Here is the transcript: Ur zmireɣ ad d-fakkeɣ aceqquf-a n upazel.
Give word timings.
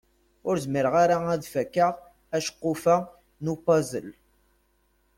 Ur 0.47 0.55
zmireɣ 0.63 0.95
ad 1.33 1.39
d-fakkeɣ 1.41 1.93
aceqquf-a 2.35 2.97
n 3.43 3.45
upazel. 3.53 4.07